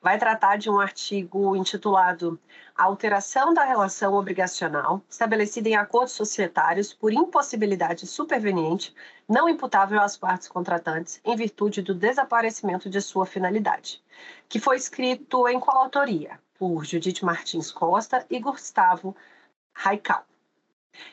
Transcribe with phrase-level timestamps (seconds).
[0.00, 2.38] vai tratar de um artigo intitulado
[2.76, 8.94] alteração da relação obrigacional estabelecida em acordos societários por impossibilidade superveniente
[9.28, 14.02] não imputável às partes contratantes em virtude do desaparecimento de sua finalidade,
[14.48, 19.16] que foi escrito em coautoria por Judite Martins Costa e Gustavo
[19.74, 20.24] Raical.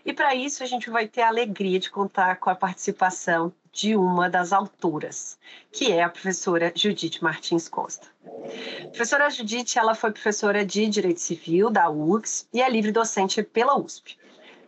[0.05, 3.95] E para isso a gente vai ter a alegria de contar com a participação de
[3.95, 5.37] uma das autoras,
[5.71, 8.07] que é a professora Judite Martins Costa.
[8.83, 13.41] A professora Judite, ela foi professora de Direito Civil da UX e é livre docente
[13.41, 14.17] pela USP.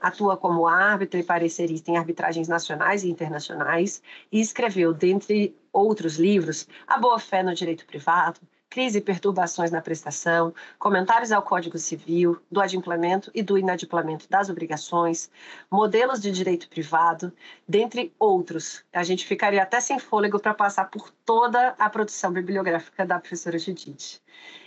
[0.02, 4.02] Atua como árbitra e parecerista em arbitragens nacionais e internacionais
[4.32, 8.40] e escreveu, dentre outros livros, A Boa Fé no Direito Privado,
[8.76, 14.50] crise e perturbações na prestação, comentários ao Código Civil, do adimplemento e do inadimplemento das
[14.50, 15.32] obrigações,
[15.72, 17.32] modelos de direito privado,
[17.66, 18.84] dentre outros.
[18.92, 23.58] A gente ficaria até sem fôlego para passar por toda a produção bibliográfica da professora
[23.58, 24.22] Judite.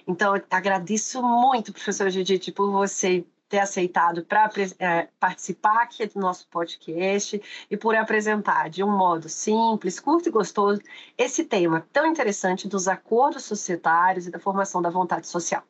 [0.06, 6.46] Então, agradeço muito, professora Judite, por você ter aceitado para é, participar aqui do nosso
[6.48, 10.80] podcast e por apresentar de um modo simples, curto e gostoso
[11.16, 15.62] esse tema tão interessante dos acordos societários e da formação da vontade social.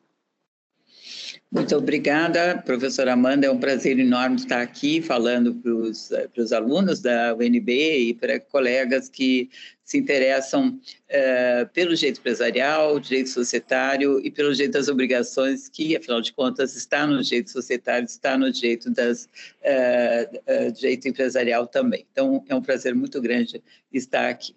[1.51, 3.47] Muito obrigada, professora Amanda.
[3.47, 7.71] É um prazer enorme estar aqui falando para os eh, alunos da UNB
[8.09, 9.49] e para colegas que
[9.89, 10.79] se interessam
[11.09, 16.75] uh, pelo direito empresarial, direito societário e pelo direito das obrigações, que, afinal de contas,
[16.75, 22.05] está no direito societário, está no direito, das, uh, direito empresarial também.
[22.11, 24.53] Então, é um prazer muito grande estar aqui.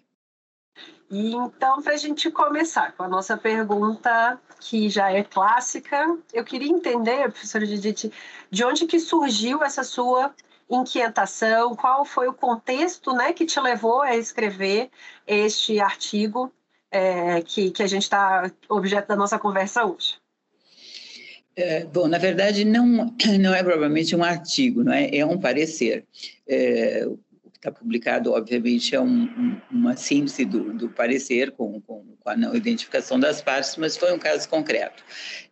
[1.15, 6.71] Então, para a gente começar com a nossa pergunta, que já é clássica, eu queria
[6.71, 8.11] entender, professora Judite,
[8.49, 10.33] de onde que surgiu essa sua
[10.67, 14.89] inquietação, qual foi o contexto né, que te levou a escrever
[15.27, 16.51] este artigo
[16.89, 20.17] é, que, que a gente está objeto da nossa conversa hoje.
[21.55, 25.15] É, bom, na verdade, não, não é provavelmente um artigo, não é?
[25.15, 26.05] é um parecer.
[26.47, 27.07] É,
[27.63, 32.35] está publicado, obviamente, é um, um, uma síntese do, do parecer com, com, com, a
[32.35, 35.01] não identificação das partes, mas foi um caso concreto.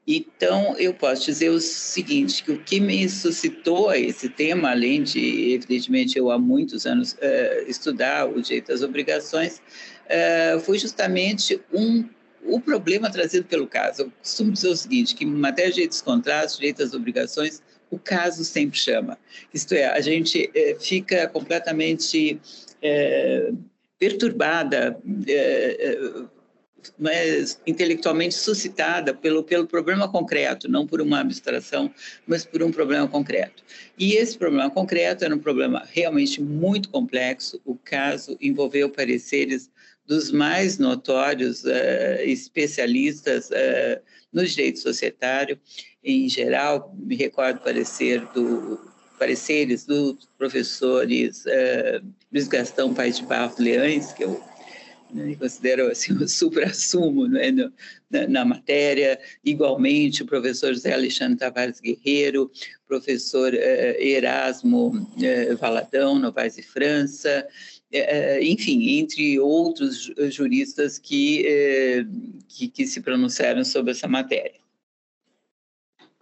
[0.06, 5.54] Então, eu posso dizer o seguinte, que o que me suscitou esse tema, além de,
[5.54, 9.62] evidentemente, eu há muitos anos uh, estudar o direito das obrigações,
[10.08, 12.08] uh, foi justamente um
[12.44, 14.02] o problema trazido pelo caso.
[14.02, 17.62] Eu costumo dizer o seguinte, que em matéria de direitos contratos, direito às obrigações,
[17.92, 19.20] o caso sempre chama.
[19.54, 22.40] Isto é, a gente é, fica completamente
[22.82, 23.52] é,
[24.00, 24.98] perturbada,
[25.28, 26.24] é,
[26.98, 31.94] mas intelectualmente suscitada pelo, pelo problema concreto, não por uma abstração,
[32.26, 33.62] mas por um problema concreto.
[34.00, 37.62] E esse problema concreto era um problema realmente muito complexo.
[37.66, 39.70] O caso envolveu pareceres
[40.08, 41.64] dos mais notórios
[42.24, 43.52] especialistas
[44.34, 45.60] no direito societário
[46.04, 48.80] em geral, me recordo parecer do,
[49.22, 52.04] pareceres dos professores uh,
[52.34, 54.42] Luiz Gastão Paes de Barros Leães, que eu
[55.14, 57.52] né, considero assim, o supra-sumo né,
[58.10, 62.50] na, na, matéria, igualmente o professor José Alexandre Tavares Guerreiro,
[62.88, 67.48] professor uh, Erasmo uh, Valadão, Novaes e França,
[68.42, 71.46] enfim, entre outros juristas que,
[72.48, 74.61] que, que se pronunciaram sobre essa matéria.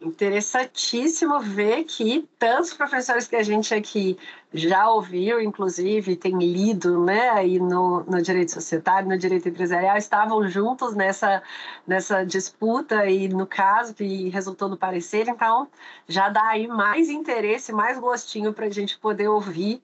[0.01, 4.18] Interessantíssimo ver que tantos professores que a gente aqui
[4.54, 10.48] já ouviu, inclusive, tem lido né, aí no, no direito societário, no direito empresarial, estavam
[10.48, 11.44] juntos nessa,
[11.86, 15.68] nessa disputa e no caso que resultou no parecer, então
[16.07, 19.84] já dá aí mais interesse, mais gostinho para a gente poder ouvir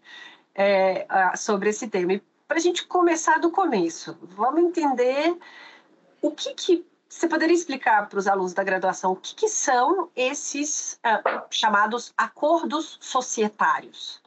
[0.56, 2.14] é, sobre esse tema.
[2.14, 5.38] E para a gente começar do começo, vamos entender
[6.22, 6.86] o que, que
[7.16, 12.14] você poderia explicar para os alunos da graduação o que, que são esses uh, chamados
[12.18, 14.22] acordos societários?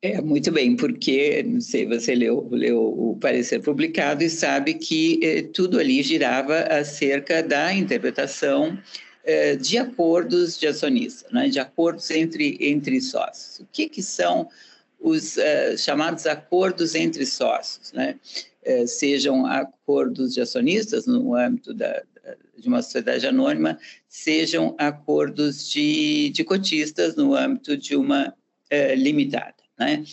[0.00, 5.20] É, muito bem, porque, não sei, você leu, leu o parecer publicado e sabe que
[5.22, 8.76] eh, tudo ali girava acerca da interpretação
[9.24, 13.60] eh, de acordos de acionista, né, de acordos entre, entre sócios.
[13.60, 14.48] O que, que são
[15.02, 17.92] os eh, chamados acordos entre sócios?
[17.92, 18.18] Né?
[18.62, 22.02] Eh, sejam acordos de acionistas no âmbito da,
[22.56, 23.78] de uma sociedade anônima,
[24.08, 28.32] sejam acordos de, de cotistas no âmbito de uma
[28.70, 29.56] eh, limitada.
[29.78, 30.04] Né?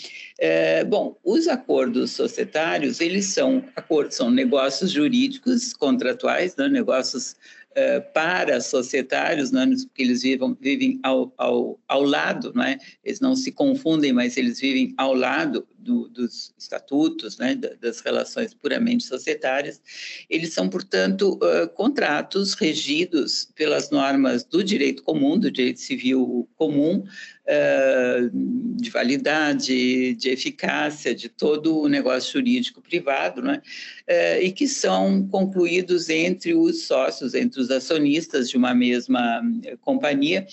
[0.87, 6.67] Bom, os acordos societários, eles são acordos, são negócios jurídicos contratuais, né?
[6.67, 7.35] negócios
[7.71, 9.65] uh, para societários, né?
[9.87, 12.77] porque eles vivem, vivem ao, ao, ao lado, não é?
[13.03, 18.53] eles não se confundem, mas eles vivem ao lado do, dos estatutos, né, das relações
[18.53, 19.81] puramente societárias,
[20.29, 27.03] eles são, portanto, uh, contratos regidos pelas normas do direito comum, do direito civil comum,
[27.03, 28.29] uh,
[28.75, 33.61] de validade, de eficácia, de todo o negócio jurídico privado, né,
[34.09, 39.41] uh, e que são concluídos entre os sócios, entre os acionistas de uma mesma
[39.81, 40.45] companhia,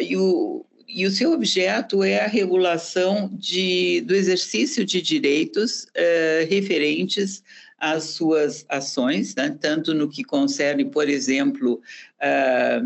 [0.00, 6.46] e o e o seu objeto é a regulação de, do exercício de direitos eh,
[6.50, 7.42] referentes
[7.78, 9.56] às suas ações, né?
[9.60, 11.80] tanto no que concerne, por exemplo,
[12.20, 12.82] ah,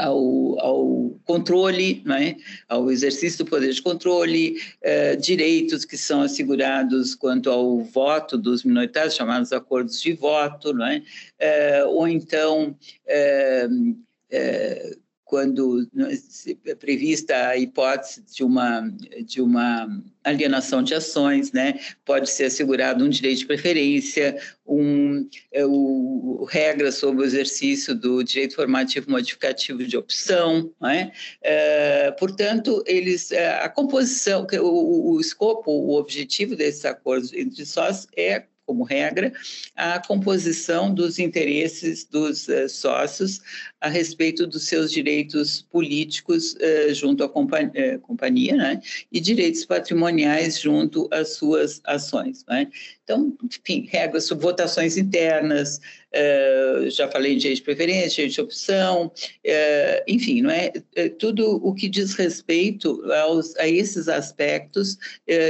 [0.00, 2.36] ao, ao, controle, né?
[2.68, 8.64] ao exercício do poder de controle, eh, direitos que são assegurados quanto ao voto dos
[8.64, 11.02] minoritários, chamados acordos de voto, né?
[11.86, 12.74] ou então
[15.32, 15.88] quando
[16.66, 18.86] é prevista a hipótese de uma,
[19.24, 19.88] de uma
[20.22, 21.80] alienação de ações, né?
[22.04, 28.22] pode ser assegurado um direito de preferência, um, é, o, regras sobre o exercício do
[28.22, 30.70] direito formativo modificativo de opção.
[30.78, 31.12] Né?
[31.40, 38.06] É, portanto, eles, é, a composição, o, o escopo, o objetivo desses acordos entre sócios
[38.14, 39.32] é como regra,
[39.74, 43.40] a composição dos interesses dos uh, sócios
[43.80, 48.80] a respeito dos seus direitos políticos uh, junto à companhia, uh, companhia né?
[49.10, 52.44] e direitos patrimoniais junto às suas ações.
[52.48, 52.68] Né?
[53.02, 55.80] Então, enfim, regras sobre votações internas,
[56.90, 59.12] já falei de direito de preferência, direito de opção,
[60.06, 60.70] enfim, não é?
[61.18, 64.96] tudo o que diz respeito aos, a esses aspectos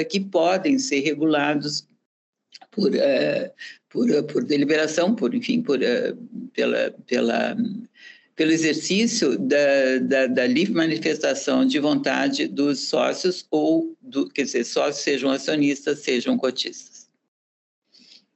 [0.08, 1.86] que podem ser regulados
[2.72, 3.50] por, uh,
[3.88, 6.16] por, uh, por deliberação, por, enfim, por, uh,
[6.52, 7.56] pela, pela,
[8.34, 14.64] pelo exercício da, da, da, livre manifestação de vontade dos sócios ou, do, quer dizer,
[14.64, 17.08] sócios sejam acionistas, sejam cotistas.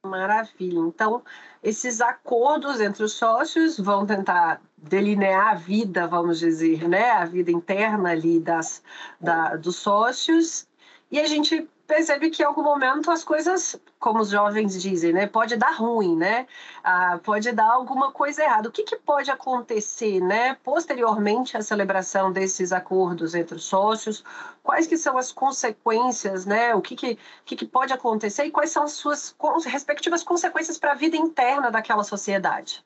[0.04, 0.78] Maravilha.
[0.80, 1.22] Então,
[1.62, 7.50] esses acordos entre os sócios vão tentar delinear a vida, vamos dizer, né, a vida
[7.50, 8.82] interna ali das,
[9.20, 10.68] da, dos sócios,
[11.10, 15.26] e a gente percebe que em algum momento as coisas, como os jovens dizem, né,
[15.26, 16.46] pode dar ruim, né?
[16.82, 18.68] Ah, pode dar alguma coisa errada.
[18.68, 24.24] O que, que pode acontecer, né, posteriormente à celebração desses acordos entre os sócios?
[24.62, 26.74] Quais que são as consequências, né?
[26.74, 29.34] O que, que, que, que pode acontecer e quais são as suas
[29.66, 32.84] respectivas consequências para a vida interna daquela sociedade?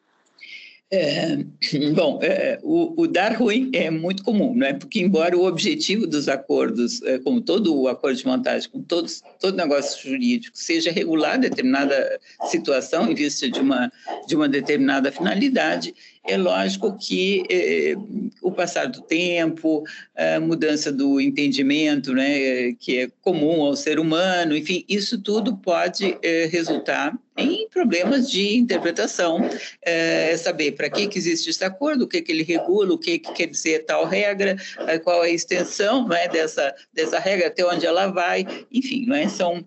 [0.93, 1.37] É,
[1.95, 4.73] bom, é, o, o, dar ruim é muito comum, não é?
[4.73, 9.23] Porque embora o objetivo dos acordos, é, como todo o acordo de montagem, com todos,
[9.39, 13.93] todo negócio jurídico, seja regular determinada situação em vista de uma
[14.27, 15.95] de uma determinada finalidade,
[16.27, 17.95] é lógico que é,
[18.43, 19.85] o passar do tempo,
[20.17, 26.17] a mudança do entendimento, né, que é comum ao ser humano, enfim, isso tudo pode
[26.23, 29.41] é, resultar em problemas de interpretação,
[29.81, 33.19] é, saber para que, que existe esse acordo, o que, que ele regula, o que,
[33.19, 34.57] que quer dizer tal regra,
[35.05, 39.27] qual é a extensão né, dessa, dessa regra, até onde ela vai, enfim, é?
[39.27, 39.65] são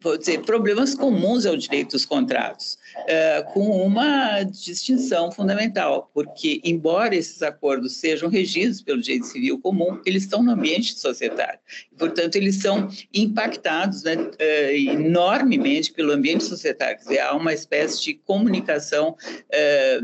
[0.00, 2.78] vou dizer, problemas comuns ao direito dos contratos,
[3.52, 10.00] com uma distinção fundamental fundamental, porque, embora esses acordos sejam regidos pelo direito civil comum,
[10.04, 11.58] eles estão no ambiente societário.
[11.98, 16.96] Portanto, eles são impactados né, eh, enormemente pelo ambiente societário.
[16.98, 19.16] Quer dizer, há uma espécie de comunicação
[19.50, 20.00] eh,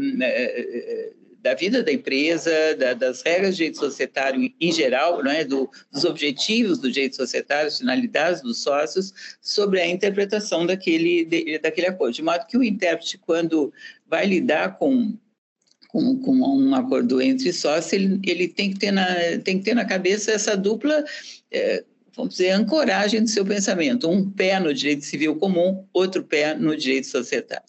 [1.42, 5.45] da vida da empresa, da, das regras do direito societário em geral, é?
[5.45, 11.59] Do, dos objetivos do direito societário, as finalidades dos sócios, sobre a interpretação daquele, de,
[11.59, 12.14] daquele acordo.
[12.14, 13.73] De modo que o intérprete, quando
[14.07, 15.16] vai lidar com
[15.93, 19.07] com, com, um acordo entre sócios, ele, ele tem, que ter na,
[19.45, 21.05] tem que ter na cabeça essa dupla
[21.51, 21.85] é,
[22.17, 24.09] vamos dizer, ancoragem do seu pensamento.
[24.09, 27.65] Um pé no direito civil comum, outro pé no direito societário.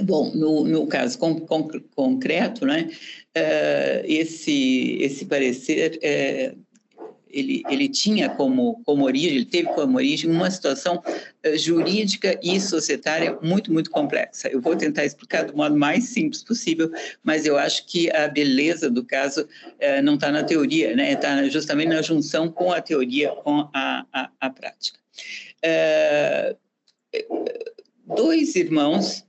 [0.00, 2.88] Bom, no, no caso con, con, concreto, né,
[3.36, 6.58] uh, esse, esse parecer uh,
[7.30, 12.60] ele, ele tinha como, como origem, ele teve como origem uma situação uh, jurídica e
[12.60, 14.48] societária muito, muito complexa.
[14.48, 16.90] Eu vou tentar explicar do modo mais simples possível,
[17.22, 21.12] mas eu acho que a beleza do caso uh, não está na teoria, né?
[21.12, 24.98] está justamente na junção com a teoria, com a, a, a prática.
[25.64, 26.56] Uh,
[28.06, 29.27] dois irmãos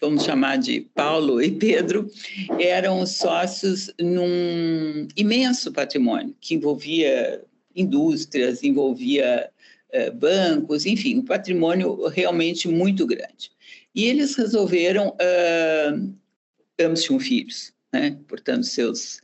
[0.00, 2.10] vamos chamar de Paulo e Pedro,
[2.58, 7.42] eram sócios num imenso patrimônio que envolvia
[7.74, 9.50] indústrias, envolvia
[10.14, 13.50] bancos, enfim, um patrimônio realmente muito grande.
[13.94, 15.16] E eles resolveram,
[16.80, 18.16] ambos tinham filhos, né?
[18.28, 19.20] portanto, seus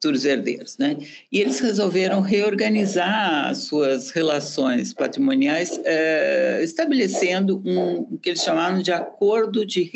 [0.00, 0.96] futuros herdeiros, né?
[1.30, 8.80] E eles resolveram reorganizar as suas relações patrimoniais, é, estabelecendo um o que eles chamaram
[8.80, 9.90] de acordo de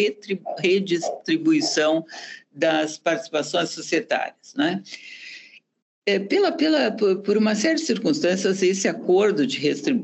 [0.59, 2.05] redistribuição
[2.53, 4.83] das participações societárias, né?
[6.07, 9.59] É, pela, pela, por, por uma série de circunstâncias, esse acordo de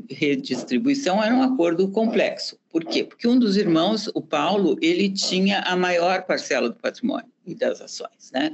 [0.09, 2.57] redistribuição era um acordo complexo.
[2.71, 3.03] Por quê?
[3.03, 7.79] Porque um dos irmãos, o Paulo, ele tinha a maior parcela do patrimônio e das
[7.81, 8.51] ações, né?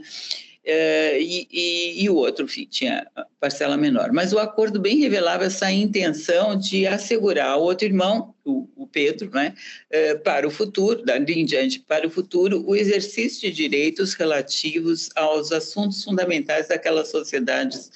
[0.70, 3.08] Eh, e, o outro tinha
[3.40, 4.12] parcela menor.
[4.12, 9.30] Mas o acordo bem revelava essa intenção de assegurar ao outro irmão, o, o Pedro,
[9.34, 9.54] né,
[9.90, 15.10] eh, para o futuro, dali em diante para o futuro, o exercício de direitos relativos
[15.16, 17.90] aos assuntos fundamentais daquelas sociedades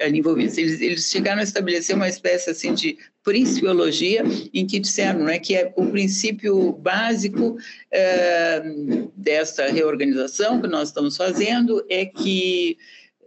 [0.00, 0.56] ali envolvidas.
[0.58, 5.54] Eles, eles chegaram a estabelecer uma espécie assim de principiologia, em que disseram né, que
[5.54, 7.56] é o princípio básico
[7.90, 8.62] é,
[9.16, 12.76] dessa reorganização que nós estamos fazendo é que,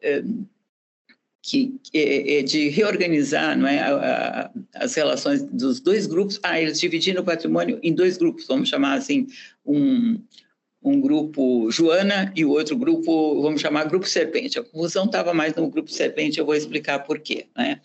[0.01, 0.23] é,
[1.41, 4.51] que é de reorganizar não é, a, a,
[4.83, 6.39] as relações dos dois grupos.
[6.43, 9.27] Ah, eles dividiram o patrimônio em dois grupos, vamos chamar assim,
[9.65, 10.19] um,
[10.85, 14.59] um grupo Joana e o outro grupo, vamos chamar Grupo Serpente.
[14.59, 17.47] A confusão estava mais no Grupo Serpente, eu vou explicar por quê.
[17.57, 17.81] Né?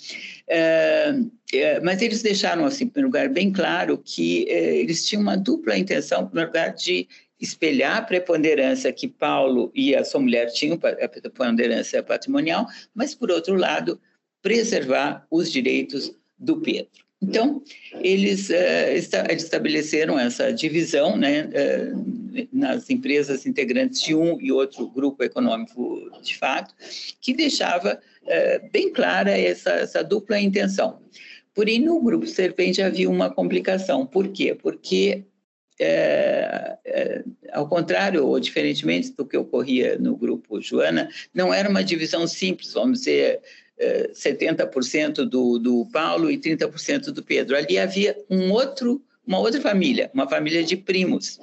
[0.46, 1.14] É,
[1.54, 5.36] é, mas eles deixaram, assim, em primeiro lugar, bem claro que é, eles tinham uma
[5.36, 7.08] dupla intenção, em primeiro lugar, de
[7.40, 13.30] espelhar a preponderância que Paulo e a sua mulher tinham, a preponderância patrimonial, mas, por
[13.30, 13.98] outro lado,
[14.42, 17.09] preservar os direitos do Pedro.
[17.22, 17.62] Então,
[18.00, 25.22] eles uh, estabeleceram essa divisão né, uh, nas empresas integrantes de um e outro grupo
[25.22, 26.74] econômico de fato,
[27.20, 30.98] que deixava uh, bem clara essa, essa, dupla intenção.
[31.54, 34.06] Porém, no grupo Serpente havia uma complicação.
[34.06, 34.54] Por quê?
[34.54, 35.24] Porque,
[37.52, 42.72] ao contrário ou diferentemente do que ocorria no grupo Joana, não era uma divisão simples,
[42.72, 43.40] vamos dizer
[44.12, 47.56] 70% do, do Paulo e 30% do Pedro.
[47.56, 51.40] Ali havia um outro, uma outra família, uma família de primos,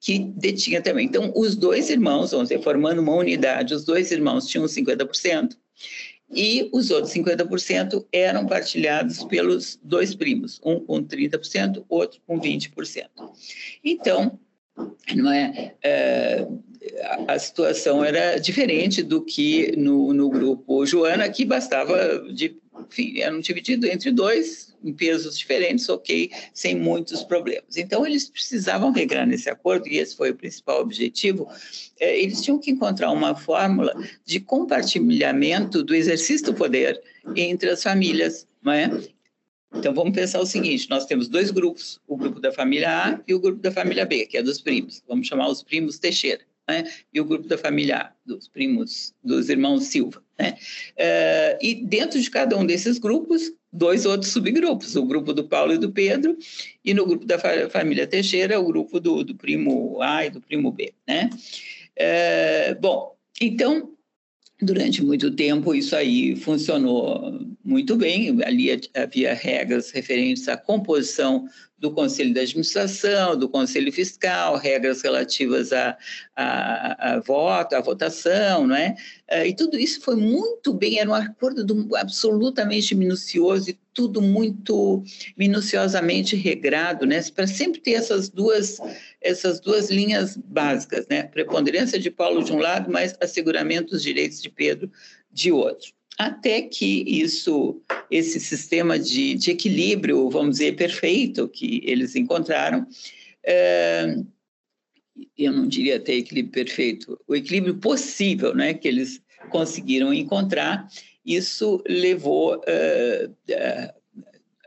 [0.00, 1.06] que detinha também.
[1.06, 5.56] Então, os dois irmãos, vamos dizer, formando uma unidade, os dois irmãos tinham 50%,
[6.34, 13.06] e os outros 50% eram partilhados pelos dois primos, um com 30%, outro com 20%.
[13.84, 14.38] Então,
[15.14, 16.46] não é, é
[17.28, 21.96] a situação era diferente do que no, no grupo Joana, que bastava
[22.32, 22.56] de
[22.88, 27.76] enfim, eram divididos entre dois, em pesos diferentes, ok, sem muitos problemas.
[27.76, 31.48] Então, eles precisavam regrar nesse acordo, e esse foi o principal objetivo,
[31.98, 37.00] é, eles tinham que encontrar uma fórmula de compartilhamento do exercício do poder
[37.34, 38.90] entre as famílias, é?
[39.74, 43.34] Então, vamos pensar o seguinte: nós temos dois grupos, o grupo da família A e
[43.34, 45.02] o grupo da família B, que é dos primos.
[45.06, 46.42] Vamos chamar os primos Teixeira.
[46.66, 46.84] Né?
[47.12, 50.22] E o grupo da família A, dos primos, dos irmãos Silva.
[50.38, 50.56] Né?
[50.92, 55.74] Uh, e dentro de cada um desses grupos, dois outros subgrupos, o grupo do Paulo
[55.74, 56.36] e do Pedro,
[56.82, 57.38] e no grupo da
[57.68, 60.94] família Teixeira, o grupo do, do primo A e do primo B.
[61.06, 61.28] Né?
[61.98, 63.92] Uh, bom, então,
[64.60, 71.46] durante muito tempo isso aí funcionou muito bem, ali havia regras referentes à composição
[71.78, 75.96] do Conselho de Administração, do Conselho Fiscal, regras relativas a,
[76.36, 78.94] a, a voto, à votação, não é?
[79.28, 84.22] Eh, e tudo isso foi muito bem, era um acordo do, absolutamente minucioso e tudo
[84.22, 85.02] muito
[85.36, 87.22] minuciosamente regrado, né?
[87.34, 88.78] Para sempre ter essas duas,
[89.20, 91.24] essas duas linhas básicas, né?
[91.24, 94.90] Preponderância de Paulo de um lado, mas asseguramento dos direitos de Pedro
[95.30, 97.80] de outro até que isso,
[98.10, 102.86] esse sistema de, de, equilíbrio, vamos dizer, perfeito que eles encontraram,
[103.44, 104.16] é,
[105.36, 110.88] eu não diria até equilíbrio perfeito, o equilíbrio possível, né, que eles conseguiram encontrar,
[111.24, 113.94] isso levou é, é,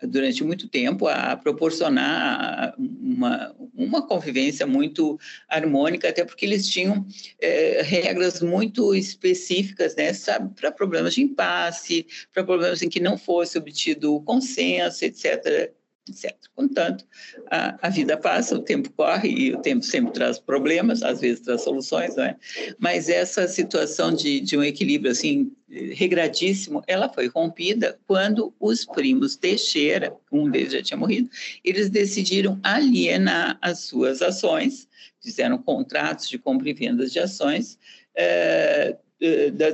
[0.03, 7.05] durante muito tempo a proporcionar uma, uma convivência muito harmônica, até porque eles tinham
[7.39, 10.11] é, regras muito específicas né,
[10.59, 15.71] para problemas de impasse, para problemas em que não fosse obtido consenso, etc
[16.09, 16.35] etc.
[16.55, 17.05] Contanto,
[17.49, 21.41] a, a vida passa, o tempo corre e o tempo sempre traz problemas, às vezes
[21.41, 22.35] traz soluções, não é?
[22.79, 29.35] Mas essa situação de, de um equilíbrio assim regradíssimo, ela foi rompida quando os primos
[29.35, 31.29] Teixeira, um deles já tinha morrido,
[31.63, 34.87] eles decidiram alienar as suas ações,
[35.21, 37.77] fizeram contratos de compra e vendas de ações,
[38.15, 38.95] é,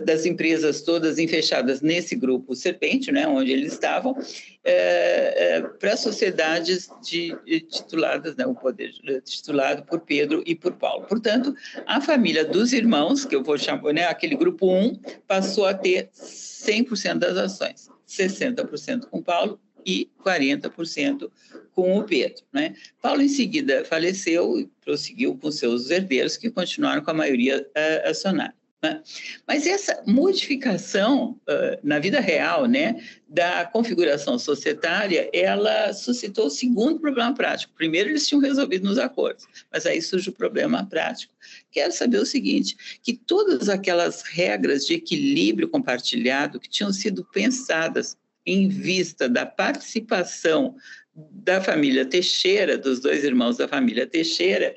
[0.06, 4.18] das empresas todas enfechadas nesse grupo Serpente, né, onde eles estavam,
[4.64, 8.94] é, é, para sociedades de, de tituladas, né, o poder
[9.26, 11.06] titulado por Pedro e por Paulo.
[11.08, 11.54] Portanto,
[11.86, 14.98] a família dos irmãos, que eu vou chamar, né, aquele grupo 1,
[15.28, 21.30] passou a ter 100% das ações, 60% com Paulo e 40%
[21.74, 22.44] com o Pedro.
[22.54, 22.76] Né?
[23.02, 28.10] Paulo, em seguida, faleceu e prosseguiu com seus herdeiros, que continuaram com a maioria uh,
[28.10, 28.56] acionária.
[28.84, 29.02] Né?
[29.48, 31.40] Mas essa modificação
[31.82, 37.74] na vida real né, da configuração societária, ela suscitou o segundo problema prático.
[37.76, 41.34] Primeiro, eles tinham resolvido nos acordos, mas aí surge o problema prático.
[41.72, 48.18] Quero saber o seguinte, que todas aquelas regras de equilíbrio compartilhado que tinham sido pensadas
[48.46, 50.76] em vista da participação
[51.16, 54.76] da família Teixeira, dos dois irmãos da família Teixeira,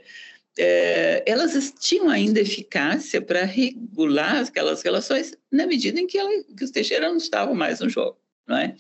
[0.58, 6.64] é, elas tinham ainda eficácia para regular aquelas relações na medida em que, ela, que
[6.64, 8.18] os Teixeira não estavam mais no jogo.
[8.46, 8.76] Não é?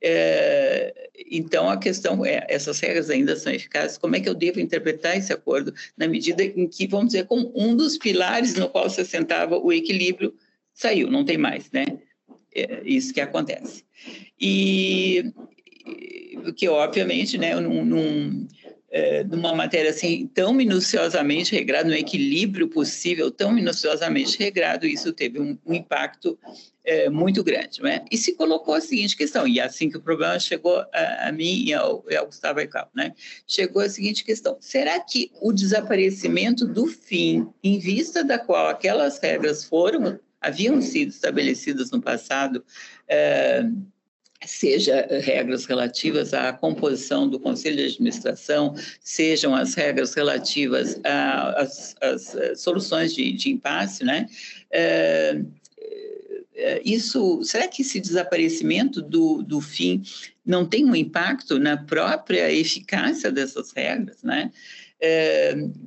[0.00, 1.10] é?
[1.28, 5.16] então, a questão é, essas regras ainda são eficazes, como é que eu devo interpretar
[5.16, 9.00] esse acordo na medida em que, vamos dizer, como um dos pilares no qual se
[9.00, 10.32] assentava o equilíbrio
[10.72, 11.84] saiu, não tem mais, né?
[12.54, 13.84] É isso que acontece.
[14.40, 15.32] E,
[16.56, 18.48] que, obviamente, né, num, num
[18.90, 25.40] é, numa matéria assim tão minuciosamente regrada, no equilíbrio possível tão minuciosamente regrado, isso teve
[25.40, 26.36] um, um impacto
[26.84, 27.80] é, muito grande.
[27.80, 28.04] Né?
[28.10, 31.32] E se colocou a seguinte questão, e é assim que o problema chegou a, a
[31.32, 33.12] mim e ao, ao Gustavo Eichel, né?
[33.46, 39.18] chegou a seguinte questão, será que o desaparecimento do fim, em vista da qual aquelas
[39.20, 42.64] regras foram, haviam sido estabelecidas no passado,
[43.06, 43.62] é,
[44.44, 52.34] seja regras relativas à composição do Conselho de Administração, sejam as regras relativas às, às
[52.34, 54.26] eh, soluções de, de, impasse, né?
[54.70, 55.40] É,
[56.84, 60.02] isso, será que esse desaparecimento do, do fim
[60.44, 64.50] não tem um impacto na própria eficácia dessas regras, né?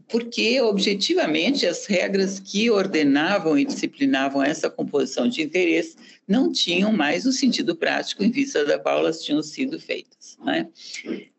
[0.08, 5.96] Porque objetivamente as regras que ordenavam e disciplinavam essa composição de interesse
[6.28, 10.38] não tinham mais o sentido prático em vista da qual elas tinham sido feitas.
[10.44, 10.68] Né?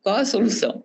[0.03, 0.85] Qual a solução?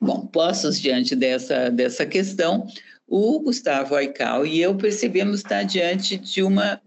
[0.00, 2.66] Bom, postos diante dessa, dessa questão,
[3.08, 6.80] o Gustavo Aical e eu percebemos estar diante de uma,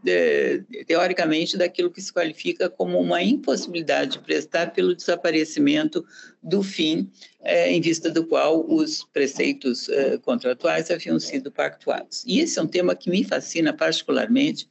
[0.86, 6.06] teoricamente, daquilo que se qualifica como uma impossibilidade de prestar pelo desaparecimento
[6.41, 7.10] do fim,
[7.41, 12.23] é, em vista do qual os preceitos é, contratuais haviam sido pactuados.
[12.25, 14.67] E esse é um tema que me fascina particularmente,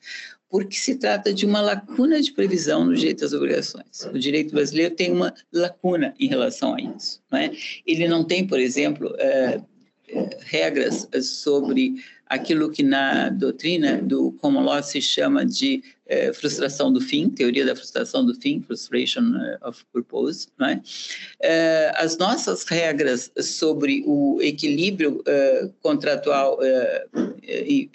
[0.48, 4.04] porque se trata de uma lacuna de previsão no direito das obrigações.
[4.12, 7.22] O direito brasileiro tem uma lacuna em relação a isso.
[7.30, 7.52] Não é?
[7.86, 9.60] Ele não tem, por exemplo, é,
[10.40, 17.02] regras sobre aquilo que na doutrina do common law se chama de eh, frustração do
[17.02, 20.48] fim, teoria da frustração do fim, frustration eh, of purpose.
[20.58, 20.80] Né?
[21.42, 25.22] Eh, as nossas regras sobre o equilíbrio
[25.82, 26.58] contratual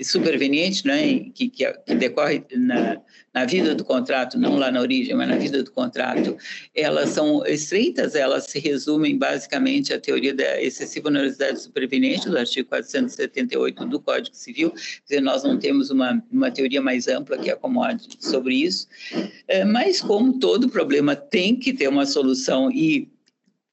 [0.03, 3.01] superveniente, né, que, que, que decorre na,
[3.33, 6.37] na vida do contrato, não lá na origem, mas na vida do contrato,
[6.75, 12.69] elas são estreitas, elas se resumem basicamente à teoria da excessiva onerosidade superveniente, do artigo
[12.69, 17.49] 478 do Código Civil, quer dizer, nós não temos uma, uma teoria mais ampla que
[17.49, 18.87] acomode sobre isso,
[19.47, 23.07] é, mas como todo problema tem que ter uma solução e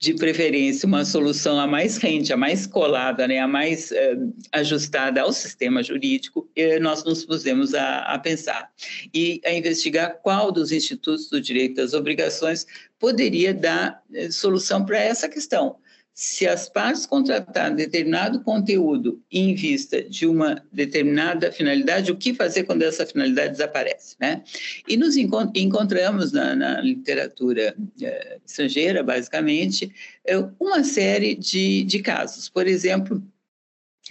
[0.01, 4.17] de preferência uma solução a mais rente, a mais colada, né, a mais eh,
[4.51, 8.71] ajustada ao sistema jurídico, eh, nós nos pusemos a, a, pensar
[9.13, 12.67] e a investigar qual dos institutos do direito das obrigações
[12.99, 15.77] poderia dar eh, solução para essa questão
[16.21, 22.65] se as partes contratarem determinado conteúdo em vista de uma determinada finalidade, o que fazer
[22.65, 24.45] quando essa finalidade desaparece, né?
[24.87, 29.91] E nos encontramos na, na literatura é, estrangeira, basicamente,
[30.27, 32.51] é, uma série de, de casos.
[32.51, 33.23] Por exemplo,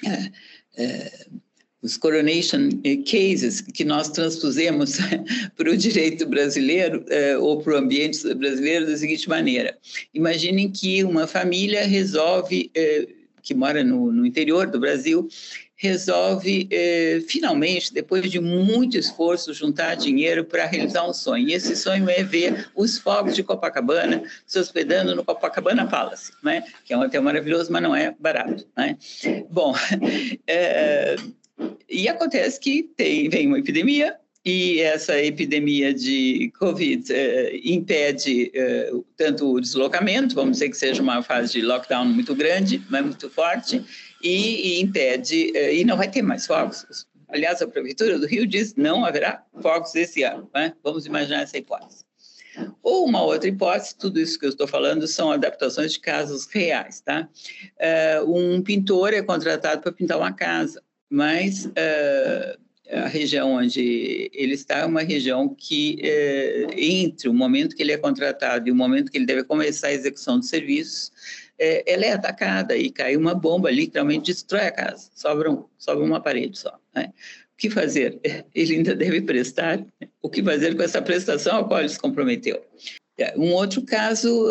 [0.04, 1.28] é,
[1.82, 2.70] os coronation
[3.10, 4.98] cases que nós transpusemos
[5.56, 9.78] para o direito brasileiro eh, ou para o ambiente brasileiro da seguinte maneira:
[10.13, 13.08] imaginem que uma família resolve, eh,
[13.42, 15.28] que mora no, no, interior do Brasil,
[15.78, 21.48] resolve eh, finalmente, depois de muito esforço, juntar dinheiro para realizar um sonho.
[21.48, 26.65] E esse sonho é ver os fogos de Copacabana se hospedando no Copacabana Palace, né?
[26.84, 28.68] que é um hotel maravilhoso, mas não é barato.
[28.76, 28.98] Né?
[29.50, 29.74] Bom,
[31.89, 38.91] E acontece que tem, vem uma epidemia, e essa epidemia de Covid eh, impede eh,
[39.17, 43.30] tanto o deslocamento, vamos dizer que seja uma fase de lockdown muito grande, mas muito
[43.30, 43.84] forte,
[44.24, 47.06] e, e impede, eh, e não vai ter mais fogos.
[47.28, 50.50] Aliás, a Prefeitura do Rio diz não haverá fogos esse ano.
[50.56, 50.74] Né?
[50.84, 52.04] Vamos imaginar essa hipótese.
[52.82, 57.00] Ou uma outra hipótese, tudo isso que eu estou falando são adaptações de casos reais,
[57.02, 57.30] tá?
[58.28, 62.60] um pintor é contratado para pintar uma casa mas uh,
[62.91, 67.91] a região onde ele está é uma região que, uh, entre o momento que ele
[67.91, 71.08] é contratado e o momento que ele deve começar a execução dos serviços,
[71.60, 76.04] uh, ela é atacada e cai uma bomba, literalmente destrói a casa, sobra, um, sobra
[76.04, 76.78] uma parede só.
[76.93, 77.12] Né?
[77.54, 78.19] O que fazer?
[78.56, 79.86] Ele ainda deve prestar.
[80.22, 82.62] O que fazer com essa prestação a qual ele se comprometeu?
[83.20, 84.48] É, um outro caso,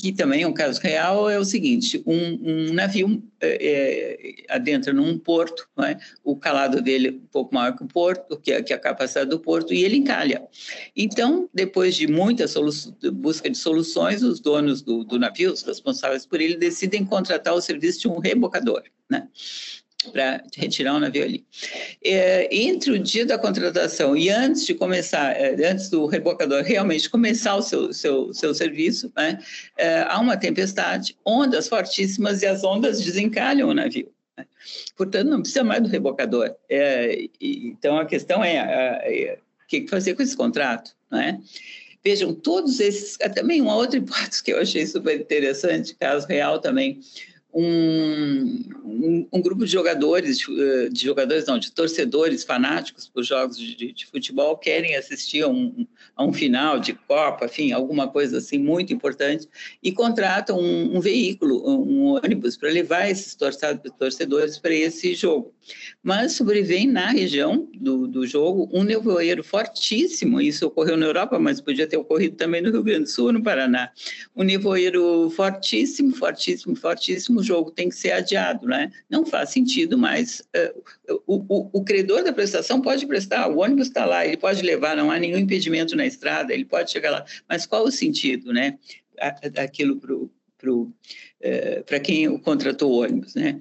[0.00, 5.18] que também é um caso real, é o seguinte: um, um navio é, adentra num
[5.18, 5.98] porto, é?
[6.24, 9.38] o calado dele é um pouco maior que o porto, que, que a capacidade do
[9.38, 10.42] porto, e ele encalha.
[10.96, 12.46] Então, depois de muita
[13.12, 17.60] busca de soluções, os donos do, do navio, os responsáveis por ele, decidem contratar o
[17.60, 18.82] serviço de um rebocador.
[19.10, 19.28] Né?
[20.12, 21.44] Para retirar o navio ali.
[22.02, 27.10] É, entre o dia da contratação e antes de começar, é, antes do rebocador realmente
[27.10, 29.38] começar o seu, seu, seu serviço, né,
[29.76, 34.10] é, há uma tempestade, ondas fortíssimas e as ondas desencalham o navio.
[34.36, 34.46] Né?
[34.96, 36.54] Portanto, não precisa mais do rebocador.
[36.68, 41.40] É, e, então, a questão é, é, o que fazer com esse contrato, né?
[42.02, 43.18] Vejam, todos esses...
[43.34, 46.98] Também uma outra hipótese que eu achei super interessante, caso real também,
[47.52, 53.58] um, um, um, grupo de jogadores, eh, de jogadores não, de torcedores fanáticos por jogos
[53.58, 55.86] de, de futebol querem assistir a um,
[56.16, 59.48] a um, final de Copa, enfim, alguma coisa assim muito importante,
[59.82, 65.52] e contratam um, um veículo, um ônibus, para levar esses torcedores para esse jogo.
[66.02, 71.60] Mas sobrevém na região do, do jogo um nevoeiro fortíssimo, isso ocorreu na Europa, mas
[71.60, 73.90] podia ter ocorrido também no Rio Grande do Sul, no Paraná.
[74.36, 78.90] Um nevoeiro fortíssimo, fortíssimo, fortíssimo, o jogo tem que ser adiado, né?
[79.08, 83.88] Não faz sentido, mas uh, o, o, o, credor da prestação pode prestar, o ônibus
[83.88, 87.24] está lá, ele pode levar, não há nenhum impedimento na estrada, ele pode chegar lá,
[87.48, 88.78] mas qual o sentido, né?
[89.56, 90.70] Aquilo para
[91.86, 93.60] para uh, quem contratou o ônibus, né?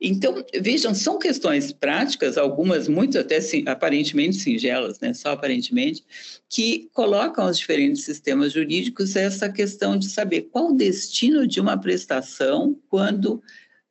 [0.00, 5.12] Então, vejam, são questões práticas, algumas muito até sim, aparentemente singelas, né?
[5.12, 6.02] Só aparentemente,
[6.48, 11.76] que colocam aos diferentes sistemas jurídicos essa questão de saber qual o destino de uma
[11.76, 13.42] prestação quando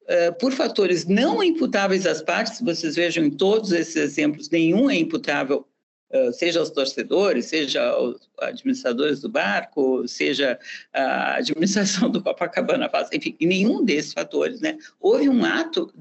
[0.10, 4.96] Uh, por fatores não imputáveis às partes, vocês vejam em todos esses exemplos, nenhum é
[4.96, 5.68] imputável
[6.34, 10.58] seja os torcedores, seja os administradores do barco, seja
[10.94, 15.94] a administração do Copacabana enfim, em nenhum desses fatores, né, houve um ato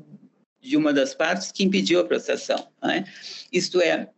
[0.61, 2.69] de uma das partes que impediu a processação.
[2.83, 3.05] Né?
[3.53, 4.11] Isto é,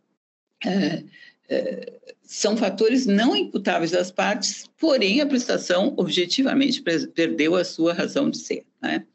[0.65, 1.03] é,
[1.47, 6.81] é, são fatores não imputáveis às partes, porém a prestação objetivamente
[7.13, 8.65] perdeu a sua razão de ser.
[8.81, 9.05] Né?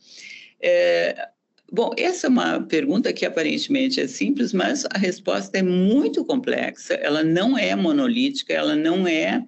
[0.60, 1.28] É,
[1.72, 6.94] Bom, essa é uma pergunta que aparentemente é simples, mas a resposta é muito complexa,
[6.94, 9.42] ela não é monolítica, ela não é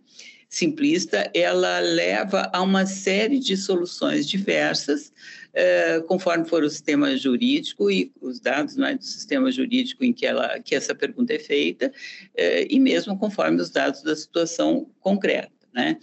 [0.49, 5.13] simplista, ela leva a uma série de soluções diversas,
[5.53, 10.25] eh, conforme for o sistema jurídico e os dados é, do sistema jurídico em que,
[10.25, 11.93] ela, que essa pergunta é feita,
[12.35, 15.53] eh, e mesmo conforme os dados da situação concreta.
[15.75, 15.99] Né?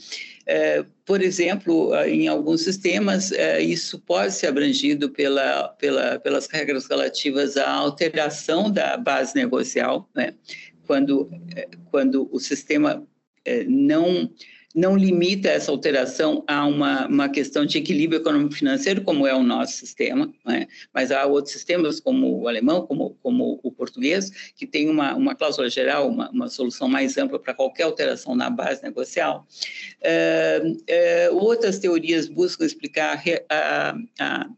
[0.45, 6.85] É, por exemplo, em alguns sistemas, é, isso pode ser abrangido pela, pela, pelas regras
[6.87, 10.33] relativas à alteração da base negocial, né?
[10.85, 13.05] quando, é, quando o sistema
[13.67, 14.29] não
[14.73, 19.73] não limita essa alteração a uma, uma questão de equilíbrio econômico-financeiro, como é o nosso
[19.73, 20.67] sistema, né?
[20.91, 25.35] mas há outros sistemas, como o alemão, como, como o português, que tem uma, uma
[25.35, 29.45] cláusula geral, uma, uma solução mais ampla para qualquer alteração na base negocial.
[30.01, 34.49] É, é, outras teorias buscam explicar a, a,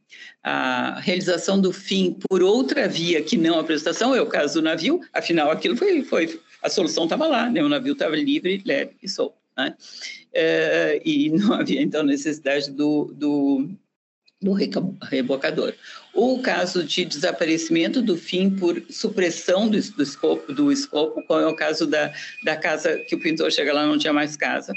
[0.43, 4.61] a realização do fim por outra via que não a prestação, é o caso do
[4.61, 7.61] navio, afinal, aquilo foi, foi a solução estava lá, né?
[7.61, 9.44] o navio estava livre, leve e solto.
[9.57, 9.75] Né?
[10.33, 13.69] É, e não havia, então, necessidade do, do,
[14.41, 14.53] do
[15.01, 15.73] rebocador.
[16.13, 21.47] O caso de desaparecimento do fim por supressão do, do, escopo, do escopo, como é
[21.47, 22.13] o caso da,
[22.43, 24.73] da casa que o pintor chega lá não tinha mais casa,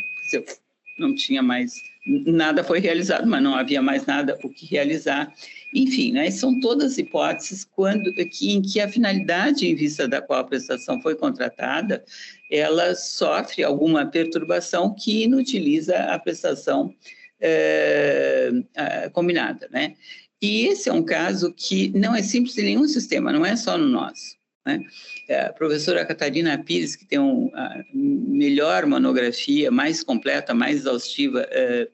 [0.98, 1.74] não tinha mais,
[2.06, 5.32] nada foi realizado, mas não havia mais nada o que realizar.
[5.74, 10.40] Enfim, né, são todas hipóteses quando, que, em que a finalidade em vista da qual
[10.40, 12.02] a prestação foi contratada,
[12.50, 16.94] ela sofre alguma perturbação que inutiliza a prestação
[17.38, 18.50] é,
[19.12, 19.68] combinada.
[19.70, 19.94] Né?
[20.40, 23.76] E esse é um caso que não é simples em nenhum sistema, não é só
[23.76, 24.38] no nosso.
[24.68, 24.84] Né?
[25.28, 31.46] É, a professora Catarina Pires, que tem um, a melhor monografia, mais completa, mais exaustiva
[31.50, 31.88] é,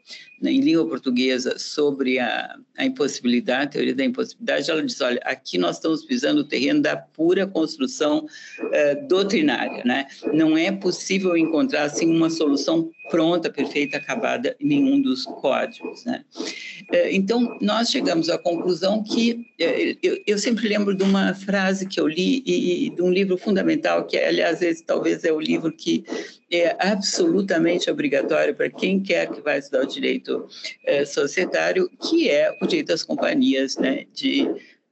[0.50, 5.59] em língua portuguesa sobre a, a, impossibilidade, a teoria da impossibilidade, ela diz, olha, aqui
[5.59, 8.26] nós estamos pisando o terreno da pura construção
[8.72, 10.07] é, doutrinária, né?
[10.33, 16.24] Não é possível encontrar, assim, uma solução pronta, perfeita, acabada em nenhum dos códigos, né?
[16.92, 22.00] É, então, nós chegamos à conclusão que, é, eu, sempre lembro de uma frase que
[22.00, 25.70] eu li e, e de um livro fundamental, que, aliás, esse talvez é o livro
[25.72, 26.04] que
[26.50, 30.34] é absolutamente obrigatório para quem quer que vai estudar o direito
[30.85, 34.49] é, societário, que é o direito das companhias, né, de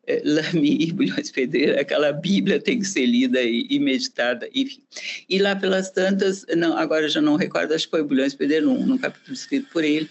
[0.06, 4.82] é, Lamy e Bulhões Pedreira, aquela Bíblia tem que ser lida e, e, meditada, enfim.
[5.28, 8.84] E lá pelas tantas, não, agora já não recordo, acho que foi Bulhões Pedreira, num,
[8.84, 10.08] num capítulo escrito por ele,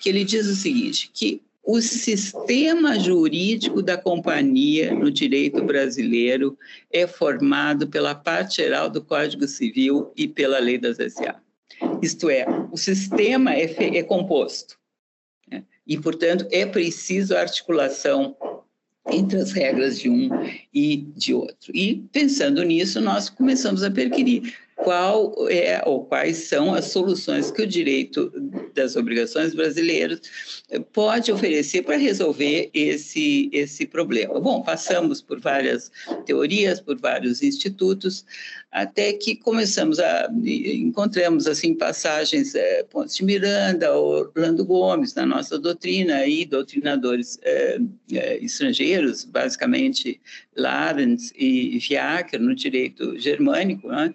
[0.00, 6.58] que ele diz o seguinte, que o sistema jurídico da companhia no direito brasileiro
[6.90, 11.40] é formado pela parte geral do Código Civil e pela lei das SA.
[12.02, 14.78] Isto é, o sistema é, é composto
[15.50, 15.64] né?
[15.86, 18.36] e, portanto, é preciso articulação
[19.10, 20.28] entre as regras de um
[20.72, 21.74] e de outro.
[21.74, 27.62] E pensando nisso, nós começamos a perquirir qual é ou quais são as soluções que
[27.62, 28.32] o direito
[28.74, 30.20] das obrigações brasileiras
[30.92, 34.40] pode oferecer para resolver esse esse problema.
[34.40, 35.90] Bom, passamos por várias
[36.26, 38.24] teorias, por vários institutos,
[38.72, 45.58] até que começamos a encontramos assim passagens é, Pontes de Miranda, Orlando Gomes na nossa
[45.58, 47.78] doutrina e doutrinadores é,
[48.12, 50.18] é, estrangeiros, basicamente
[50.56, 54.14] Larens e Viaker no direito germânico, né?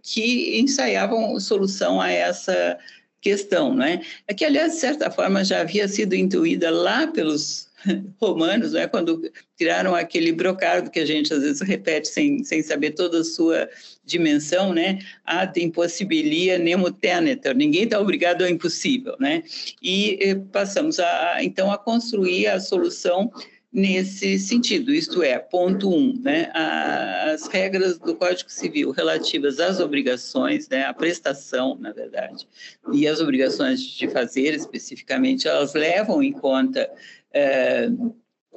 [0.00, 2.78] que ensaiavam solução a essa
[3.20, 4.00] questão, né?
[4.28, 7.67] É que, aliás, de certa forma, já havia sido intuída lá pelos
[8.20, 8.86] romanos, né?
[8.86, 13.24] quando tiraram aquele brocardo que a gente às vezes repete sem, sem saber toda a
[13.24, 13.68] sua
[14.04, 14.98] dimensão, né?
[15.24, 19.42] Ad impossibilia nemo teneter, ninguém está obrigado ao impossível, né?
[19.82, 23.30] E eh, passamos a, então a construir a solução
[23.70, 30.68] nesse sentido, isto é, ponto um, né, as regras do Código Civil relativas às obrigações,
[30.68, 32.48] né, a prestação, na verdade,
[32.92, 36.90] e as obrigações de fazer especificamente, elas levam em conta
[37.32, 37.88] é,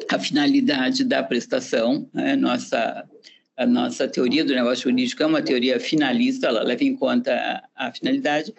[0.10, 3.08] a finalidade da prestação, né, nossa
[3.62, 7.34] a nossa teoria do negócio jurídico é uma teoria finalista, ela leva em conta
[7.76, 8.54] a, a finalidade.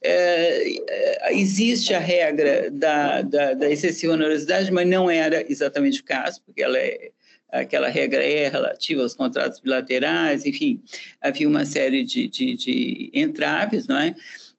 [0.00, 6.04] É, é, existe a regra da, da, da, excessiva onerosidade, mas não era exatamente o
[6.04, 7.10] caso, porque ela é,
[7.50, 10.80] aquela regra é relativa aos contratos bilaterais, enfim,
[11.20, 14.14] havia uma série de, de, de entraves, não é?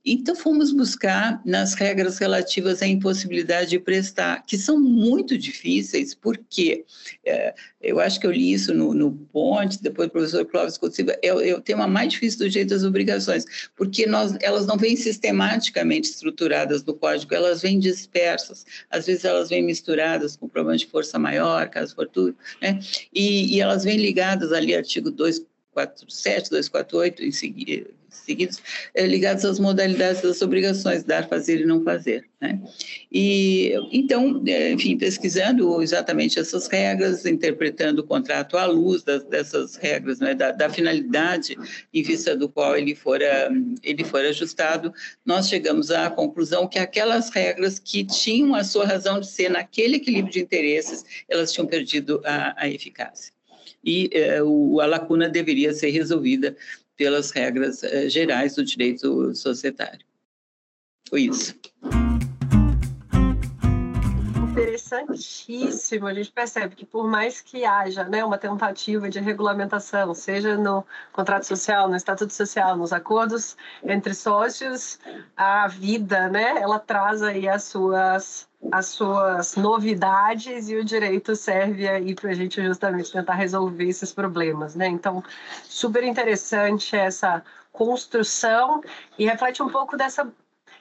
[0.09, 6.85] Então, fomos buscar nas regras relativas à impossibilidade de prestar, que são muito difíceis, porque
[7.25, 10.95] é, eu acho que eu li isso no, no Ponte, depois o professor Clóvis Couto
[10.95, 13.43] Silva, é, é o tema mais difícil do jeito das obrigações,
[13.75, 19.49] porque nós, elas não vêm sistematicamente estruturadas no código, elas vêm dispersas, às vezes elas
[19.49, 22.79] vêm misturadas com problemas de força maior, caso for tudo, né?
[23.13, 28.61] e, e elas vêm ligadas ali, artigo 247, 248, em seguida, seguidos,
[28.93, 32.25] é, ligados às modalidades das obrigações, dar, fazer e não fazer.
[32.39, 32.59] Né?
[33.11, 39.75] E, então, é, enfim, pesquisando exatamente essas regras, interpretando o contrato à luz das, dessas
[39.75, 41.57] regras, né, da, da, finalidade
[41.91, 43.49] em vista do qual ele fora,
[43.81, 44.93] ele for ajustado,
[45.25, 49.97] nós chegamos à conclusão que aquelas regras que tinham a sua razão de ser naquele
[49.97, 53.33] equilíbrio de interesses, elas tinham perdido a, a eficácia.
[53.83, 56.55] E é, o, a lacuna deveria ser resolvida
[56.97, 60.05] pelas regras é, gerais do direito societário.
[61.07, 61.55] Foi isso
[64.87, 66.07] interessantíssimo.
[66.07, 70.85] A gente percebe que por mais que haja né, uma tentativa de regulamentação, seja no
[71.11, 74.99] contrato social, no estatuto social, nos acordos entre sócios,
[75.35, 81.87] a vida, né, ela traz aí as suas as suas novidades e o direito serve
[81.87, 84.87] aí para a gente justamente tentar resolver esses problemas, né?
[84.87, 85.23] Então,
[85.63, 88.81] super interessante essa construção
[89.17, 90.27] e reflete um pouco dessa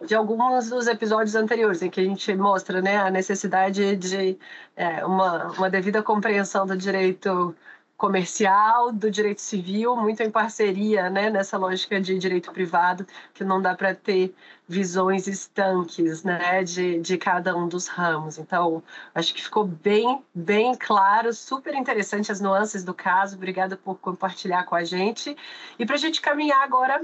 [0.04, 4.38] de alguns dos episódios anteriores, em que a gente mostra né, a necessidade de
[4.76, 7.54] é, uma, uma devida compreensão do direito
[7.96, 13.61] comercial, do direito civil, muito em parceria né, nessa lógica de direito privado, que não
[13.61, 14.35] dá para ter
[14.68, 18.37] visões estanques né, de, de cada um dos ramos.
[18.37, 18.82] Então,
[19.14, 23.37] acho que ficou bem, bem claro, super interessante as nuances do caso.
[23.37, 25.35] Obrigada por compartilhar com a gente.
[25.78, 27.00] E para a gente caminhar agora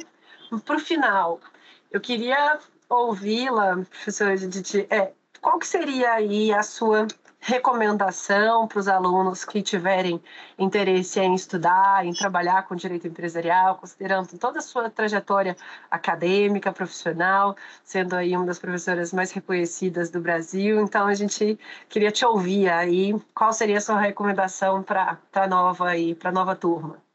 [0.64, 1.40] para o final,
[1.90, 2.58] eu queria
[2.96, 7.06] ouvi-la, professora Didi, é, qual que seria aí a sua
[7.40, 10.22] recomendação para os alunos que tiverem
[10.56, 15.56] interesse em estudar, em trabalhar com direito empresarial, considerando toda a sua trajetória
[15.90, 20.80] acadêmica, profissional, sendo aí uma das professoras mais reconhecidas do Brasil.
[20.80, 25.96] Então a gente queria te ouvir aí, qual seria a sua recomendação para a nova
[26.32, 27.11] nova turma?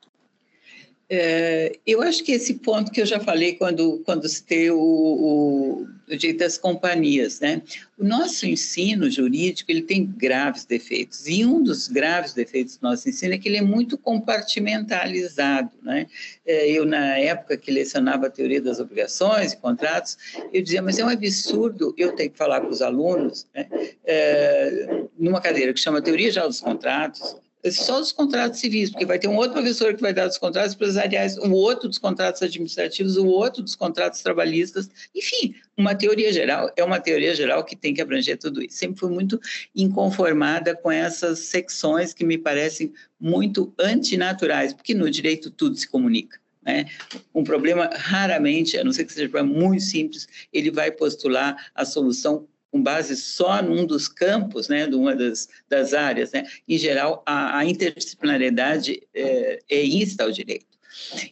[1.09, 5.87] É, eu acho que esse ponto que eu já falei quando, quando citei o, o,
[6.05, 7.61] o direito das companhias, né?
[7.97, 13.07] O nosso ensino jurídico, ele tem graves defeitos, e um dos graves defeitos do nosso
[13.07, 16.07] ensino é que ele é muito compartimentalizado, né?
[16.45, 20.17] É, eu, na época que lecionava a teoria das obrigações e contratos,
[20.51, 23.65] eu dizia, mas é um absurdo eu ter que falar com os alunos, né?
[24.05, 27.37] É, numa cadeira que chama Teoria Geral dos Contratos,
[27.71, 30.73] só dos contratos civis, porque vai ter um outro professor que vai dar dos contratos
[30.73, 36.31] empresariais, um outro dos contratos administrativos, o um outro dos contratos trabalhistas, enfim, uma teoria
[36.33, 38.77] geral, é uma teoria geral que tem que abranger tudo isso.
[38.77, 39.39] Sempre fui muito
[39.75, 46.39] inconformada com essas secções que me parecem muito antinaturais, porque no direito tudo se comunica.
[46.67, 46.85] Né?
[47.33, 52.45] Um problema raramente, a não ser que seja muito simples, ele vai postular a solução
[52.71, 57.23] com base só num dos campos, né, de uma das, das áreas, né, em geral,
[57.25, 60.77] a, a interdisciplinariedade é, é insta ao direito.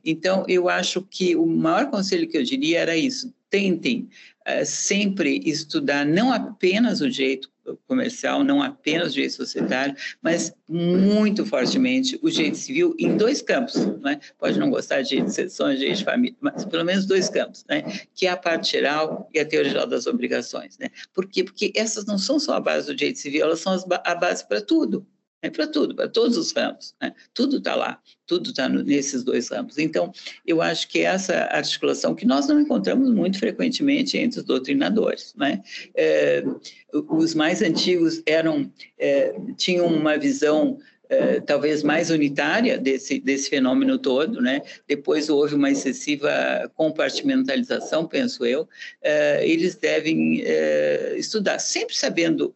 [0.04, 4.10] Então, eu acho que o maior conselho que eu diria era isso: tentem
[4.44, 7.50] é, sempre estudar não apenas o direito
[7.88, 13.76] comercial, não apenas o direito societário, mas muito fortemente o direito civil em dois campos.
[14.02, 14.20] Né?
[14.38, 17.65] Pode não gostar de direito de seções, direito de família, mas pelo menos dois campos,
[17.68, 17.82] né?
[18.13, 20.78] que é a parte geral e a teoria geral das obrigações.
[20.78, 20.89] Né?
[21.13, 21.44] Por quê?
[21.44, 24.62] Porque essas não são só a base do direito civil, elas são a base para
[24.62, 25.08] tudo
[25.45, 26.95] é para tudo, para todos os ramos.
[27.01, 27.13] Né?
[27.34, 29.77] Tudo está lá, tudo está nesses dois ramos.
[29.77, 30.12] Então,
[30.45, 35.34] eu acho que essa articulação que nós não encontramos muito frequentemente entre os doutrinadores.
[35.38, 35.62] Né?
[35.93, 36.43] É,
[36.91, 43.99] os mais antigos eram é, tinham uma visão é, talvez mais unitária desse, desse fenômeno
[43.99, 44.63] todo, né?
[44.88, 46.31] Depois houve uma excessiva
[46.73, 48.67] compartimentalização, penso eu.
[49.03, 52.55] É, eles devem é, estudar, sempre sabendo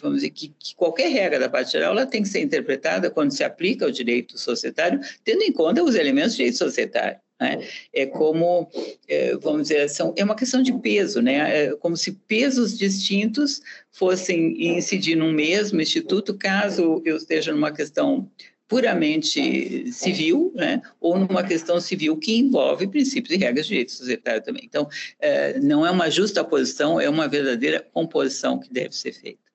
[0.00, 3.32] vamos dizer, que, que, qualquer regra da parte geral ela tem que ser interpretada quando
[3.32, 7.18] se aplica ao direito societário, tendo em conta os elementos do direito societário.
[7.40, 7.68] Né?
[7.92, 8.68] É como,
[9.06, 11.66] é, vamos dizer, são, é uma questão de peso, né?
[11.66, 18.28] É como se pesos distintos fossem incidir num mesmo instituto, caso eu esteja numa questão
[18.68, 24.42] puramente civil, né, ou numa questão civil que envolve princípios e regras de direito societário
[24.42, 24.62] também.
[24.62, 24.86] Então,
[25.18, 29.47] é, não é uma justa posição, é uma verdadeira composição que deve ser feita.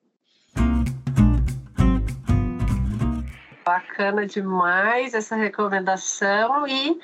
[3.74, 6.64] Bacana demais essa recomendação.
[6.68, 6.96] E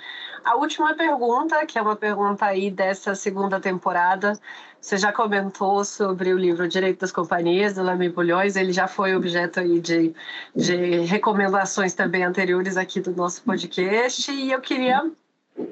[0.44, 4.38] a última pergunta, que é uma pergunta aí dessa segunda temporada,
[4.80, 9.16] você já comentou sobre o livro Direito das Companhias, do Lamy Bulhões, ele já foi
[9.16, 10.14] objeto aí de,
[10.54, 15.10] de recomendações também anteriores aqui do nosso podcast, e eu queria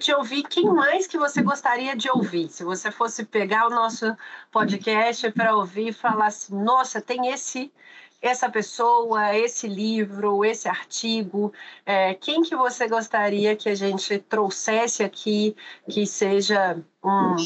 [0.00, 2.48] de ouvir quem mais que você gostaria de ouvir.
[2.48, 4.16] Se você fosse pegar o nosso
[4.50, 7.72] podcast para ouvir e falar assim, nossa, tem esse
[8.20, 11.52] essa pessoa, esse livro, esse artigo,
[11.86, 15.54] é, quem que você gostaria que a gente trouxesse aqui
[15.88, 17.36] que seja um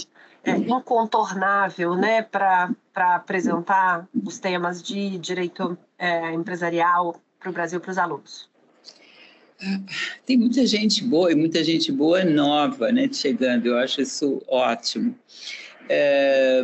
[0.45, 7.91] é, incontornável, né, para apresentar os temas de direito é, empresarial para o Brasil para
[7.91, 8.51] os alunos?
[10.27, 13.67] Tem muita gente boa e muita gente boa nova, né, chegando.
[13.67, 15.15] Eu acho isso ótimo.
[15.89, 16.63] É,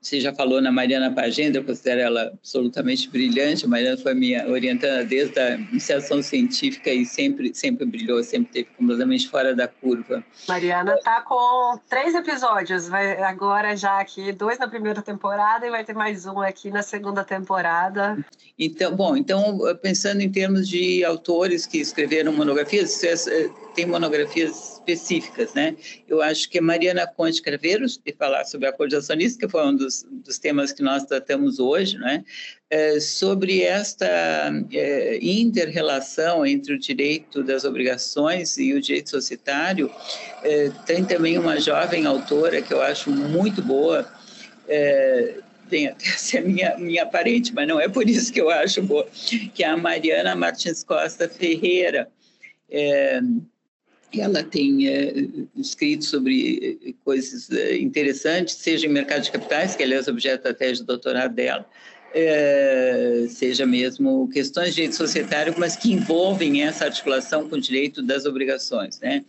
[0.00, 3.66] você já falou na Mariana Pagenda, eu considero ela absolutamente brilhante.
[3.66, 8.68] A Mariana foi minha orientanda desde a iniciação científica e sempre, sempre brilhou, sempre teve
[8.76, 10.24] completamente fora da curva.
[10.48, 15.84] Mariana está com três episódios, vai agora já aqui, dois na primeira temporada e vai
[15.84, 18.16] ter mais um aqui na segunda temporada.
[18.58, 25.54] Então, bom, então pensando em termos de autores que escreveram monografias, é, tem monografias específicas,
[25.54, 25.76] né?
[26.08, 29.76] Eu acho que a Mariana Conte Craveiros, de falar sobre a acordacionista, que foi um
[29.76, 32.24] dos, dos temas que nós tratamos hoje, né?
[32.68, 34.06] É, sobre esta
[34.72, 39.90] é, inter-relação entre o direito das obrigações e o direito societário,
[40.42, 44.08] é, tem também uma jovem autora que eu acho muito boa,
[44.68, 48.82] é, tem até ser minha, minha parente, mas não é por isso que eu acho
[48.82, 49.06] boa,
[49.54, 52.08] que é a Mariana Martins Costa Ferreira.
[52.72, 53.20] É,
[54.14, 55.12] ela tem é,
[55.56, 60.48] escrito sobre eh, coisas eh, interessantes, seja em mercado de capitais, que aliás é objeto
[60.48, 61.64] até de doutorado dela,
[62.12, 68.02] é, seja mesmo questões de direito societário, mas que envolvem essa articulação com o direito
[68.02, 68.98] das obrigações.
[69.00, 69.24] Né?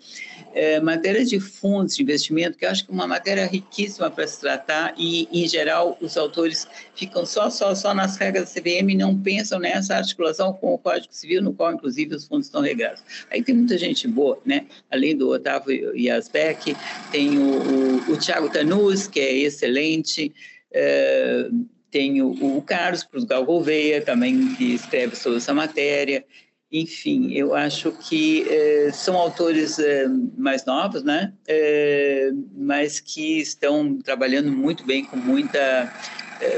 [0.54, 4.28] É, matéria de fundos de investimento, que eu acho que é uma matéria riquíssima para
[4.28, 8.90] se tratar e, em geral, os autores ficam só, só, só nas regras da CVM
[8.90, 12.62] e não pensam nessa articulação com o Código Civil, no qual, inclusive, os fundos estão
[12.62, 13.04] regrados.
[13.30, 14.66] Aí tem muita gente boa, né?
[14.90, 16.76] além do Otávio Yasbeck,
[17.12, 20.34] tem o, o, o Tiago Tanus, que é excelente,
[20.74, 21.50] é,
[21.92, 26.26] tem o, o Carlos Portugal Gouveia, também, que escreve sobre essa matéria.
[26.72, 31.34] Enfim, eu acho que eh, são autores eh, mais novos, né?
[31.46, 35.94] Eh, mas que estão trabalhando muito bem, com muita,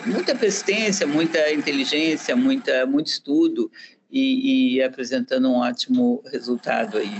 [0.05, 3.71] muita persistência, muita inteligência, muita, muito estudo
[4.11, 7.17] e, e apresentando um ótimo resultado aí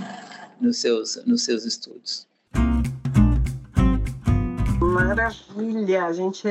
[0.60, 2.28] nos seus, nos seus estudos.
[4.80, 6.04] Maravilha!
[6.04, 6.46] A gente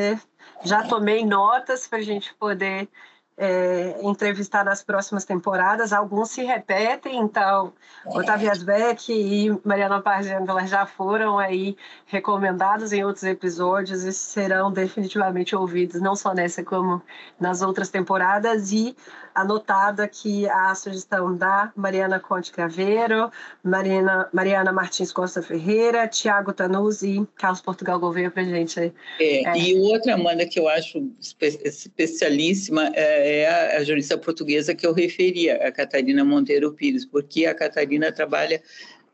[0.63, 2.89] já tomei notas para a gente poder
[3.37, 5.91] é, entrevistar nas próximas temporadas.
[5.91, 7.73] Alguns se repetem, então
[8.05, 15.55] Otávio Asbeck e Mariana Parzenda já foram aí recomendados em outros episódios e serão definitivamente
[15.55, 17.01] ouvidos, não só nessa como
[17.39, 18.71] nas outras temporadas.
[18.71, 18.95] E
[19.33, 23.31] anotada aqui a sugestão da Mariana Conte Craveiro,
[23.63, 28.79] Mariana, Mariana Martins Costa Ferreira, Tiago Tanuzzi e Carlos Portugal Gouveia para gente.
[28.79, 29.57] É, é.
[29.57, 35.67] E outra, Amanda, que eu acho especialíssima é, é a jurista portuguesa que eu referia,
[35.67, 38.61] a Catarina Monteiro Pires, porque a Catarina trabalha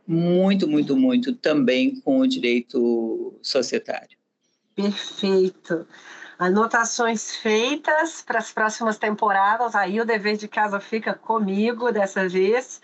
[0.07, 4.17] muito, muito, muito também com o direito societário.
[4.75, 5.85] Perfeito
[6.39, 9.75] anotações feitas para as próximas temporadas.
[9.75, 12.81] Aí o dever de casa fica comigo dessa vez.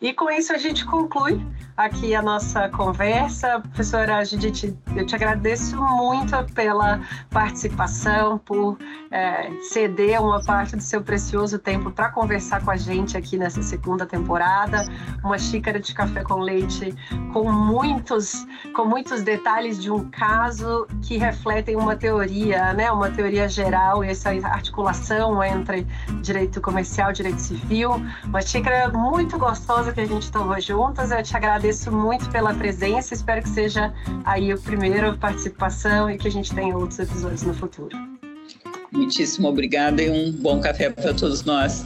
[0.00, 1.40] E com isso a gente conclui
[1.74, 3.60] aqui a nossa conversa.
[3.60, 7.00] Professora Judith, eu te agradeço muito pela
[7.30, 8.76] participação, por
[9.10, 13.62] é, ceder uma parte do seu precioso tempo para conversar com a gente aqui nessa
[13.62, 14.84] segunda temporada.
[15.24, 16.94] Uma xícara de café com leite
[17.32, 22.90] com muitos, com muitos detalhes de um caso que refletem uma teoria, né?
[22.98, 25.86] Uma teoria geral, essa articulação entre
[26.22, 27.92] direito comercial e direito civil.
[28.24, 31.10] Uma xícara muito gostosa que a gente tomou juntas.
[31.10, 33.14] Eu te agradeço muito pela presença.
[33.14, 33.92] Espero que seja
[34.24, 37.96] aí a primeira participação e que a gente tenha outros episódios no futuro.
[38.92, 41.84] Muitíssimo obrigada e um bom café para todos nós.